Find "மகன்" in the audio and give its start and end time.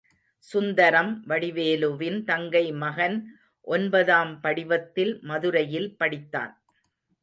2.73-3.17